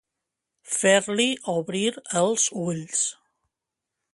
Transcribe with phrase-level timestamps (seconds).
[0.77, 1.83] Fer-li obrir
[2.23, 3.05] els ulls.